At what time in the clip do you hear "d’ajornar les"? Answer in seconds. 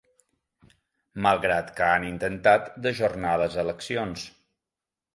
2.87-3.63